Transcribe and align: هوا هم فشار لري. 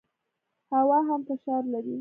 هوا 0.73 0.99
هم 1.07 1.19
فشار 1.27 1.63
لري. 1.71 1.89